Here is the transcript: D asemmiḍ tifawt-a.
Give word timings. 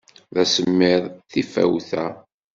D 0.33 0.35
asemmiḍ 0.43 1.03
tifawt-a. 1.31 2.05